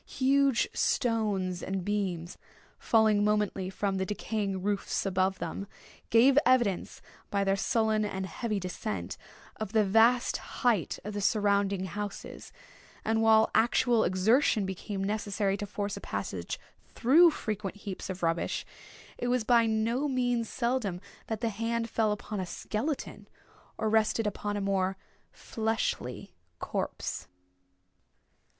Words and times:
Huge 0.03 0.67
stones 0.73 1.61
and 1.61 1.85
beams 1.85 2.39
falling 2.79 3.23
momently 3.23 3.69
from 3.69 3.97
the 3.97 4.05
decaying 4.07 4.63
roofs 4.63 5.05
above 5.05 5.37
them, 5.37 5.67
gave 6.09 6.39
evidence, 6.43 7.03
by 7.29 7.43
their 7.43 7.55
sullen 7.55 8.03
and 8.03 8.25
heavy 8.25 8.59
descent, 8.59 9.15
of 9.57 9.73
the 9.73 9.83
vast 9.83 10.37
height 10.37 10.97
of 11.03 11.13
the 11.13 11.21
surrounding 11.21 11.83
houses; 11.85 12.51
and 13.05 13.21
while 13.21 13.51
actual 13.53 14.03
exertion 14.03 14.65
became 14.65 15.03
necessary 15.03 15.55
to 15.55 15.67
force 15.67 15.95
a 15.95 16.01
passage 16.01 16.59
through 16.95 17.29
frequent 17.29 17.75
heaps 17.75 18.09
of 18.09 18.23
rubbish, 18.23 18.65
it 19.19 19.27
was 19.27 19.43
by 19.43 19.67
no 19.67 20.07
means 20.07 20.49
seldom 20.49 20.99
that 21.27 21.41
the 21.41 21.49
hand 21.49 21.87
fell 21.87 22.11
upon 22.11 22.39
a 22.39 22.45
skeleton 22.47 23.27
or 23.77 23.87
rested 23.87 24.25
upon 24.25 24.57
a 24.57 24.61
more 24.61 24.97
fleshly 25.31 26.33
corpse. 26.57 27.27